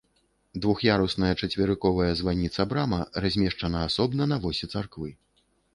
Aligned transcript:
Двух'ярусная 0.65 1.29
чацверыковая 1.41 2.09
званіца-брама 2.23 2.99
размешчана 3.27 3.87
асобна 3.91 4.23
на 4.35 4.45
восі 4.49 4.65
царквы. 4.77 5.09